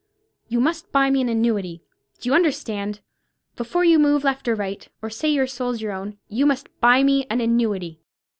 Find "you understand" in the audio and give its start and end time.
2.27-3.01